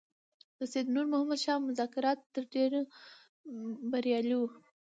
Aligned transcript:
د 0.57 0.59
سید 0.71 0.87
نور 0.95 1.05
محمد 1.11 1.39
شاه 1.45 1.59
مذاکرات 1.69 2.19
تر 2.35 2.43
ډېره 2.53 2.79
بریالي 3.91 4.35
وو. 4.37 4.47